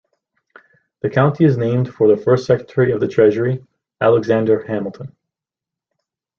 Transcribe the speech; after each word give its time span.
The 1.03 1.11
county 1.11 1.45
is 1.45 1.57
named 1.59 1.93
for 1.93 2.07
the 2.07 2.17
first 2.17 2.47
Secretary 2.47 2.91
of 2.91 2.99
the 2.99 3.07
Treasury, 3.07 3.63
Alexander 4.01 4.63
Hamilton. 4.65 5.15